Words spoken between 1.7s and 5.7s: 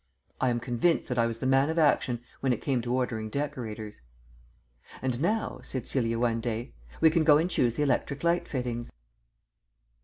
action when it came to ordering decorators. "And now,"